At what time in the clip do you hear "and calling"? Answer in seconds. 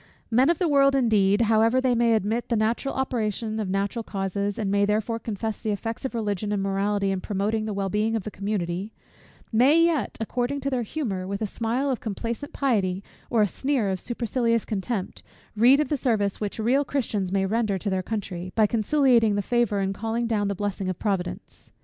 19.81-20.25